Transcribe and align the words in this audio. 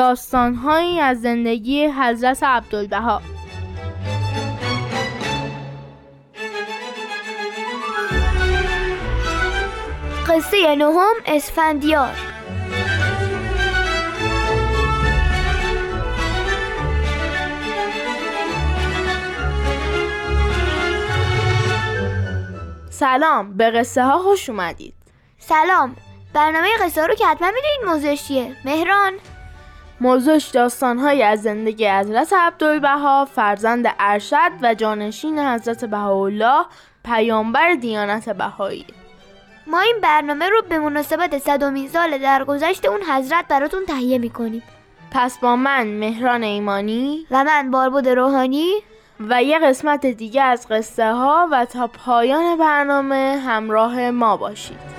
داستانهایی 0.00 1.00
از 1.00 1.20
زندگی 1.20 1.86
حضرت 1.86 2.42
عبدالبها. 2.42 3.22
قصه 10.28 10.74
نهم 10.74 11.14
اسفندیار. 11.26 12.10
سلام 22.90 23.56
به 23.56 23.70
قصه 23.70 24.04
ها 24.04 24.18
خوش 24.18 24.48
اومدید. 24.50 24.94
سلام 25.38 25.96
برنامه 26.34 26.68
قصه 26.80 27.00
ها 27.00 27.06
رو 27.06 27.14
که 27.14 27.26
حتما 27.26 27.48
می‌دونید 27.48 27.94
موضوعش 27.94 28.28
چیه. 28.28 28.56
مهران. 28.64 29.12
موضوعش 30.00 30.46
داستانهایی 30.46 31.22
از 31.22 31.42
زندگی 31.42 31.88
حضرت 31.88 32.32
عبدالبها 32.32 33.24
فرزند 33.24 33.94
ارشد 33.98 34.52
و 34.62 34.74
جانشین 34.74 35.38
حضرت 35.38 35.84
بهاءالله 35.84 36.64
پیامبر 37.04 37.74
دیانت 37.74 38.28
بهایی. 38.28 38.86
ما 39.66 39.80
این 39.80 39.96
برنامه 40.02 40.48
رو 40.48 40.62
به 40.68 40.78
مناسبت 40.78 41.38
صدومین 41.38 41.88
سال 41.88 42.18
درگذشت 42.18 42.86
اون 42.86 43.00
حضرت 43.02 43.48
براتون 43.48 43.84
تهیه 43.86 44.18
می‌کنیم. 44.18 44.62
پس 45.10 45.38
با 45.38 45.56
من 45.56 45.86
مهران 45.86 46.42
ایمانی 46.42 47.26
و 47.30 47.44
من 47.44 47.70
باربود 47.70 48.08
روحانی 48.08 48.72
و 49.20 49.42
یه 49.42 49.58
قسمت 49.58 50.06
دیگه 50.06 50.42
از 50.42 50.66
قصه 50.68 51.12
ها 51.12 51.48
و 51.52 51.64
تا 51.64 51.86
پایان 51.86 52.58
برنامه 52.58 53.42
همراه 53.46 54.10
ما 54.10 54.36
باشید. 54.36 54.90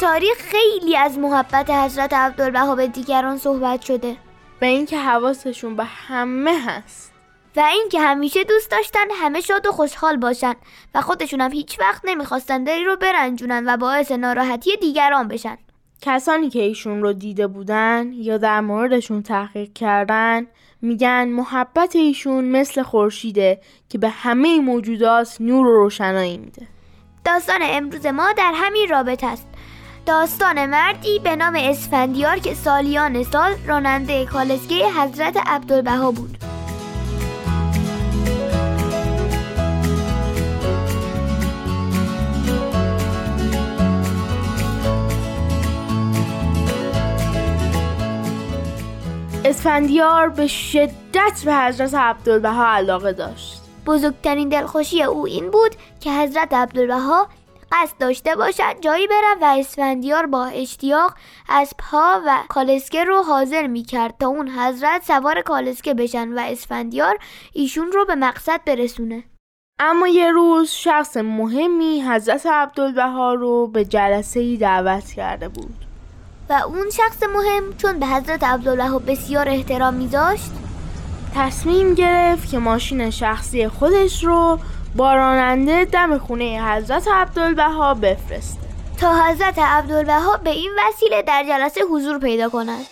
تاریخ 0.00 0.38
خیلی 0.38 0.96
از 0.96 1.18
محبت 1.18 1.70
حضرت 1.70 2.12
عبدالبها 2.12 2.74
به 2.74 2.86
دیگران 2.86 3.38
صحبت 3.38 3.82
شده. 3.82 4.16
به 4.60 4.66
اینکه 4.66 4.98
حواسشون 4.98 5.76
به 5.76 5.84
همه 5.84 6.60
هست. 6.66 7.12
و 7.56 7.60
اینکه 7.60 8.00
همیشه 8.00 8.44
دوست 8.44 8.70
داشتن 8.70 9.10
همه 9.12 9.40
شاد 9.40 9.66
و 9.66 9.72
خوشحال 9.72 10.16
باشن 10.16 10.54
و 10.94 11.00
خودشون 11.00 11.40
هم 11.40 11.52
هیچ 11.52 11.80
وقت 11.80 12.02
نمی‌خواستن 12.04 12.64
دلی 12.64 12.84
رو 12.84 12.96
برنجونن 12.96 13.64
و 13.66 13.76
باعث 13.76 14.12
ناراحتی 14.12 14.76
دیگران 14.76 15.28
بشن. 15.28 15.58
کسانی 16.02 16.50
که 16.50 16.62
ایشون 16.62 17.02
رو 17.02 17.12
دیده 17.12 17.46
بودن 17.46 18.12
یا 18.12 18.38
در 18.38 18.60
موردشون 18.60 19.22
تحقیق 19.22 19.72
کردن 19.72 20.46
میگن 20.82 21.28
محبت 21.28 21.96
ایشون 21.96 22.44
مثل 22.44 22.82
خورشیده 22.82 23.60
که 23.88 23.98
به 23.98 24.08
همه 24.08 24.60
موجودات 24.60 25.36
نور 25.40 25.66
و 25.66 25.82
روشنایی 25.82 26.38
میده. 26.38 26.66
داستان 27.24 27.60
امروز 27.62 28.06
ما 28.06 28.32
در 28.32 28.52
همین 28.54 28.88
رابطه 28.88 29.26
است. 29.26 29.48
داستان 30.06 30.66
مردی 30.66 31.18
به 31.18 31.36
نام 31.36 31.54
اسفندیار 31.56 32.38
که 32.38 32.54
سالیان 32.54 33.22
سال 33.22 33.52
راننده 33.66 34.24
کالسکه 34.24 34.86
حضرت 35.00 35.36
عبدالبها 35.46 36.10
بود. 36.10 36.38
اسفندیار 49.44 50.28
به 50.28 50.46
شدت 50.46 51.42
به 51.44 51.54
حضرت 51.54 51.94
عبدالبها 51.94 52.66
علاقه 52.66 53.12
داشت. 53.12 53.62
بزرگترین 53.86 54.48
دلخوشی 54.48 55.02
او 55.02 55.26
این 55.26 55.50
بود 55.50 55.76
که 56.00 56.12
حضرت 56.12 56.54
عبدالبها 56.54 57.28
قصد 57.72 57.98
داشته 57.98 58.36
باشد 58.36 58.80
جایی 58.80 59.06
برم 59.06 59.42
و 59.42 59.56
اسفندیار 59.58 60.26
با 60.26 60.44
اشتیاق 60.44 61.14
از 61.48 61.74
پا 61.78 62.20
و 62.26 62.38
کالسکه 62.48 63.04
رو 63.04 63.22
حاضر 63.22 63.66
می 63.66 63.82
کرد 63.82 64.14
تا 64.20 64.26
اون 64.26 64.48
حضرت 64.48 65.04
سوار 65.04 65.42
کالسکه 65.42 65.94
بشن 65.94 66.32
و 66.32 66.38
اسفندیار 66.38 67.18
ایشون 67.52 67.92
رو 67.92 68.04
به 68.04 68.14
مقصد 68.14 68.60
برسونه. 68.66 69.24
اما 69.78 70.08
یه 70.08 70.30
روز 70.30 70.70
شخص 70.70 71.16
مهمی 71.16 72.02
حضرت 72.02 72.46
عبدالبها 72.46 73.34
رو 73.34 73.66
به 73.66 73.84
جلسه 73.84 74.40
ای 74.40 74.56
دعوت 74.56 75.12
کرده 75.12 75.48
بود. 75.48 75.84
و 76.48 76.52
اون 76.52 76.90
شخص 76.90 77.22
مهم 77.22 77.76
چون 77.76 77.98
به 77.98 78.06
حضرت 78.06 78.44
عبدالبها 78.44 78.98
بسیار 78.98 79.48
احترام 79.48 79.94
میذاشت 79.94 80.50
تصمیم 81.34 81.94
گرفت 81.94 82.50
که 82.50 82.58
ماشین 82.58 83.10
شخصی 83.10 83.68
خودش 83.68 84.24
رو 84.24 84.58
با 84.96 85.14
راننده 85.14 85.84
دم 85.84 86.18
خونه 86.18 86.62
حضرت 86.62 87.08
عبدالبها 87.08 87.94
بفرسته. 87.94 88.60
تا 89.00 89.24
حضرت 89.24 89.58
عبدالبها 89.58 90.36
به 90.36 90.50
این 90.50 90.70
وسیله 90.78 91.22
در 91.22 91.44
جلسه 91.48 91.80
حضور 91.90 92.18
پیدا 92.18 92.48
کنند 92.48 92.86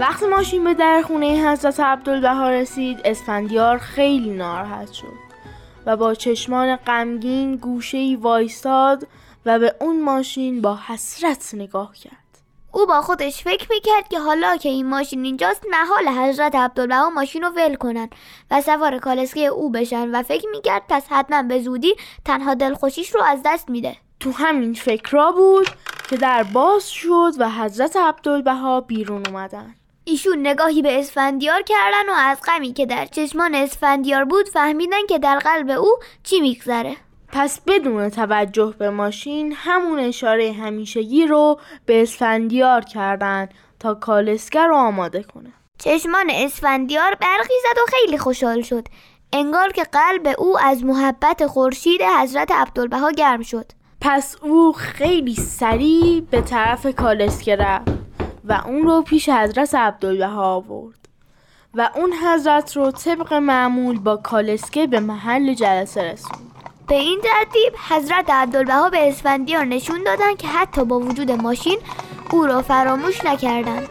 وقتی 0.00 0.26
ماشین 0.26 0.64
به 0.64 0.74
در 0.74 1.02
خونه 1.02 1.50
حضرت 1.50 1.80
عبدالبها 1.80 2.50
رسید 2.50 3.00
اسفندیار 3.04 3.78
خیلی 3.78 4.30
ناراحت 4.30 4.92
شد. 4.92 5.25
و 5.86 5.96
با 5.96 6.14
چشمان 6.14 6.76
غمگین 6.76 7.56
گوشه 7.56 7.98
ای 7.98 8.16
وایستاد 8.16 9.06
و 9.46 9.58
به 9.58 9.74
اون 9.80 10.02
ماشین 10.02 10.60
با 10.60 10.78
حسرت 10.86 11.50
نگاه 11.54 11.94
کرد. 11.94 12.26
او 12.72 12.86
با 12.86 13.00
خودش 13.00 13.42
فکر 13.42 13.66
می‌کرد 13.70 14.08
که 14.08 14.18
حالا 14.18 14.56
که 14.56 14.68
این 14.68 14.86
ماشین 14.86 15.24
اینجاست 15.24 15.62
محال 15.70 16.08
حضرت 16.08 16.54
عبدالبها 16.54 17.10
ماشین 17.10 17.42
رو 17.42 17.48
ول 17.48 17.74
کنن 17.74 18.08
و 18.50 18.60
سوار 18.60 18.98
کالسکه 18.98 19.46
او 19.46 19.70
بشن 19.70 20.10
و 20.10 20.22
فکر 20.22 20.48
می‌کرد 20.48 20.82
پس 20.88 21.06
حتما 21.10 21.42
به 21.42 21.62
زودی 21.62 21.94
تنها 22.24 22.54
دلخوشیش 22.54 23.14
رو 23.14 23.22
از 23.22 23.40
دست 23.44 23.70
میده. 23.70 23.96
تو 24.20 24.32
همین 24.32 24.74
فکرها 24.74 25.32
بود 25.32 25.66
که 26.10 26.16
در 26.16 26.42
باز 26.42 26.90
شد 26.90 27.32
و 27.38 27.50
حضرت 27.50 27.96
عبدالبها 27.96 28.80
بیرون 28.80 29.26
اومدن. 29.26 29.74
ایشون 30.08 30.46
نگاهی 30.46 30.82
به 30.82 30.98
اسفندیار 30.98 31.62
کردن 31.62 32.08
و 32.08 32.12
از 32.16 32.38
غمی 32.46 32.72
که 32.72 32.86
در 32.86 33.06
چشمان 33.06 33.54
اسفندیار 33.54 34.24
بود 34.24 34.48
فهمیدن 34.48 35.06
که 35.08 35.18
در 35.18 35.38
قلب 35.38 35.70
او 35.70 35.98
چی 36.22 36.40
میگذره. 36.40 36.96
پس 37.28 37.60
بدون 37.66 38.08
توجه 38.08 38.74
به 38.78 38.90
ماشین 38.90 39.52
همون 39.56 39.98
اشاره 39.98 40.52
همیشگی 40.52 41.26
رو 41.26 41.60
به 41.86 42.02
اسفندیار 42.02 42.84
کردن 42.84 43.48
تا 43.80 43.94
کالسکر 43.94 44.66
رو 44.66 44.76
آماده 44.76 45.22
کنه. 45.22 45.52
چشمان 45.78 46.30
اسفندیار 46.30 47.14
برقی 47.14 47.54
زد 47.62 47.78
و 47.78 47.86
خیلی 47.88 48.18
خوشحال 48.18 48.62
شد. 48.62 48.88
انگار 49.32 49.72
که 49.72 49.84
قلب 49.84 50.34
او 50.38 50.58
از 50.58 50.84
محبت 50.84 51.46
خورشید 51.46 52.00
حضرت 52.02 52.52
عبدالبها 52.52 53.10
گرم 53.10 53.42
شد. 53.42 53.66
پس 54.00 54.36
او 54.42 54.72
خیلی 54.72 55.34
سریع 55.34 56.20
به 56.30 56.40
طرف 56.40 56.86
کالسکه 56.86 57.56
رفت. 57.56 58.05
و 58.48 58.62
اون 58.66 58.82
رو 58.82 59.02
پیش 59.02 59.28
حضرت 59.28 59.74
عبدالبها 59.74 60.54
آورد. 60.54 61.08
و 61.74 61.90
اون 61.94 62.12
حضرت 62.12 62.76
رو 62.76 62.90
طبق 62.90 63.32
معمول 63.32 63.98
با 63.98 64.16
کالسکه 64.16 64.86
به 64.86 65.00
محل 65.00 65.54
جلسه 65.54 66.02
رسوند. 66.02 66.50
به 66.88 66.94
این 66.94 67.20
ترتیب 67.20 67.72
حضرت 67.88 68.30
عبدالبها 68.30 68.90
به 68.90 69.08
اسفندیار 69.08 69.64
نشون 69.64 70.02
دادن 70.04 70.34
که 70.34 70.48
حتی 70.48 70.84
با 70.84 70.98
وجود 70.98 71.30
ماشین 71.30 71.78
او 72.30 72.46
را 72.46 72.62
فراموش 72.62 73.24
نکردند. 73.24 73.88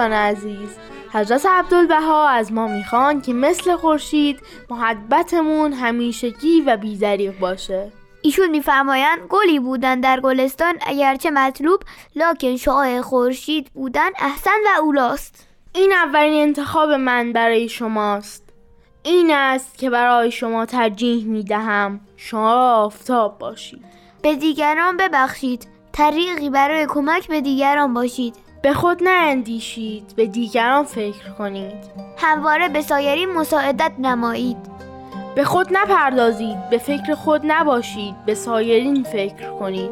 دوستان 0.00 0.12
عزیز 0.12 0.68
حضرت 1.12 1.46
عبدالبها 1.46 2.28
از 2.28 2.52
ما 2.52 2.68
می‌خوان 2.68 3.20
که 3.20 3.32
مثل 3.32 3.76
خورشید 3.76 4.40
محبتمون 4.70 5.72
همیشگی 5.72 6.60
و 6.60 6.76
بیدریق 6.76 7.38
باشه. 7.38 7.92
ایشون 8.22 8.50
میفرمایند 8.50 9.18
گلی 9.28 9.58
بودن 9.58 10.00
در 10.00 10.20
گلستان 10.20 10.74
اگرچه 10.86 11.30
مطلوب 11.30 11.80
لاکن 12.16 12.56
شعاع 12.56 13.00
خورشید 13.00 13.70
بودن 13.74 14.10
احسن 14.18 14.58
و 14.66 14.80
اولاست. 14.80 15.46
این 15.74 15.92
اولین 15.92 16.42
انتخاب 16.42 16.90
من 16.90 17.32
برای 17.32 17.68
شماست. 17.68 18.44
این 19.02 19.30
است 19.30 19.78
که 19.78 19.90
برای 19.90 20.30
شما 20.30 20.66
ترجیح 20.66 21.24
می‌دهم 21.24 22.00
شما 22.16 22.74
آفتاب 22.74 23.38
باشید. 23.38 23.84
به 24.22 24.36
دیگران 24.36 24.96
ببخشید. 24.96 25.66
طریقی 25.92 26.50
برای 26.50 26.86
کمک 26.86 27.28
به 27.28 27.40
دیگران 27.40 27.94
باشید. 27.94 28.49
به 28.62 28.72
خود 28.72 29.02
ناندیشید 29.02 30.12
به 30.16 30.26
دیگران 30.26 30.84
فکر 30.84 31.30
کنید. 31.38 31.90
همواره 32.18 32.68
به 32.68 32.82
سایرین 32.82 33.32
مساعدت 33.32 33.92
نمایید. 33.98 34.56
به 35.34 35.44
خود 35.44 35.66
نپردازید 35.70 36.70
به 36.70 36.78
فکر 36.78 37.14
خود 37.14 37.40
نباشید 37.44 38.14
به 38.26 38.34
سایرین 38.34 39.02
فکر 39.02 39.50
کنید. 39.50 39.90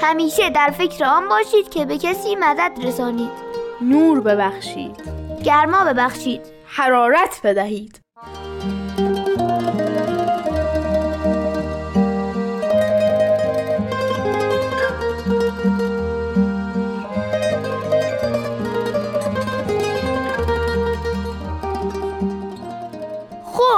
همیشه 0.00 0.50
در 0.50 0.70
فکر 0.70 1.04
آن 1.04 1.28
باشید 1.28 1.68
که 1.70 1.86
به 1.86 1.98
کسی 1.98 2.36
مدد 2.36 2.72
رسانید. 2.82 3.30
نور 3.80 4.20
ببخشید. 4.20 4.96
گرما 5.44 5.84
ببخشید. 5.84 6.40
حرارت 6.66 7.40
بدهید. 7.44 7.99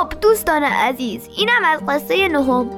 خب 0.02 0.20
دوستان 0.20 0.62
عزیز 0.62 1.28
اینم 1.36 1.64
از 1.64 1.80
قصه 1.88 2.28
نهم. 2.28 2.70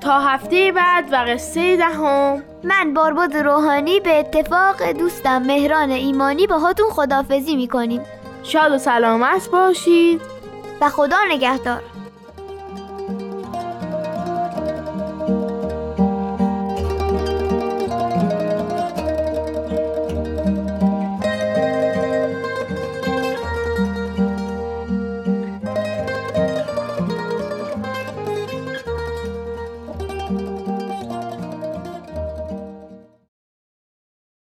تا 0.00 0.20
هفته 0.20 0.72
بعد 0.72 1.12
و 1.12 1.16
قصه 1.16 1.76
دهم. 1.76 2.42
من 2.64 2.94
بارباد 2.94 3.36
روحانی 3.36 4.00
به 4.00 4.18
اتفاق 4.18 4.82
دوستم 4.82 5.42
مهران 5.42 5.90
ایمانی 5.90 6.46
با 6.46 6.58
هاتون 6.58 6.90
خدافزی 6.90 7.56
می‌کنیم. 7.56 8.00
شاد 8.42 8.72
و 8.72 8.78
سلامت 8.78 9.50
باشید. 9.50 10.20
و 10.80 10.88
خدا 10.88 11.16
نگهدار. 11.30 11.82